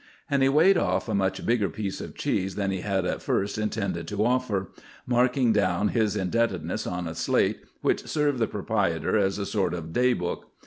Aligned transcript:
And 0.31 0.41
he 0.41 0.49
weighed 0.49 0.79
off 0.79 1.07
a 1.07 1.13
much 1.13 1.45
bigger 1.45 1.69
piece 1.69 2.01
of 2.01 2.15
cheese 2.15 2.55
than 2.55 2.71
he 2.71 2.81
had 2.81 3.05
at 3.05 3.21
first 3.21 3.59
intended 3.59 4.07
to 4.07 4.25
offer, 4.25 4.71
marking 5.05 5.53
down 5.53 5.89
his 5.89 6.15
indebtedness 6.15 6.87
on 6.87 7.07
a 7.07 7.13
slate 7.13 7.59
which 7.81 8.07
served 8.07 8.39
the 8.39 8.47
proprietor 8.47 9.15
as 9.15 9.37
a 9.37 9.45
sort 9.45 9.75
of 9.75 9.93
day 9.93 10.13
book. 10.13 10.49